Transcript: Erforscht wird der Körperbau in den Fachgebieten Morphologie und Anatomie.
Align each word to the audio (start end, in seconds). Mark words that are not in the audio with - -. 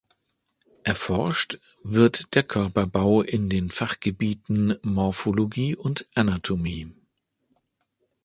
Erforscht 0.81 1.59
wird 1.83 2.33
der 2.33 2.41
Körperbau 2.41 3.21
in 3.21 3.49
den 3.49 3.69
Fachgebieten 3.69 4.75
Morphologie 4.81 5.75
und 5.75 6.07
Anatomie. 6.15 6.91